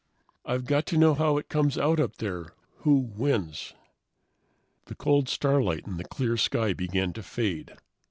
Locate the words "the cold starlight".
4.85-5.85